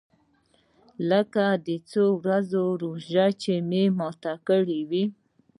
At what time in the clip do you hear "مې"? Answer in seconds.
3.69-3.83